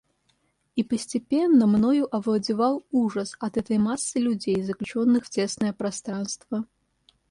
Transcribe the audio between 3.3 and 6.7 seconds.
от этой массы людей, заключенных в тесное пространство.